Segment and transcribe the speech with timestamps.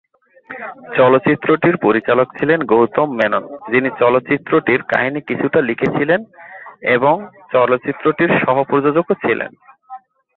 [0.95, 6.21] চলচ্চিত্রটির পরিচালক ছিলেন গৌতম মেনন, যিনি চলচ্চিত্রটির কাহিনী কিছুটা লিখেছিলেন
[6.87, 7.15] এবং
[7.51, 9.51] চলচ্চিত্রটির সহ-প্রযোজকও ছিলেন।